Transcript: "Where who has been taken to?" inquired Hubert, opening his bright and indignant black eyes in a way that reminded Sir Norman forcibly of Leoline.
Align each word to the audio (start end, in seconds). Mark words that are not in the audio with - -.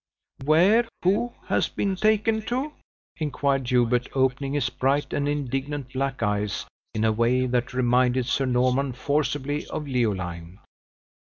"Where 0.43 0.87
who 1.03 1.31
has 1.45 1.69
been 1.69 1.95
taken 1.95 2.41
to?" 2.47 2.73
inquired 3.17 3.69
Hubert, 3.69 4.07
opening 4.15 4.53
his 4.53 4.67
bright 4.71 5.13
and 5.13 5.29
indignant 5.29 5.93
black 5.93 6.23
eyes 6.23 6.65
in 6.95 7.03
a 7.03 7.11
way 7.11 7.45
that 7.45 7.71
reminded 7.75 8.25
Sir 8.25 8.47
Norman 8.47 8.93
forcibly 8.93 9.67
of 9.67 9.85
Leoline. 9.87 10.57